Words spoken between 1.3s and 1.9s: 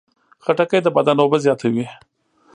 زیاتوي.